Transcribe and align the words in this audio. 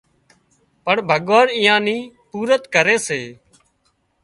پڻ 0.83 0.95
ڀڳوان 1.09 1.47
ايئان 1.57 1.81
نِي 1.85 1.97
پُورت 2.29 2.63
ڪري 2.73 2.97
سي 3.07 3.21